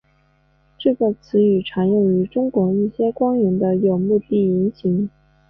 [0.79, 5.07] 这个词语常用于中国一些官员的有目的言行。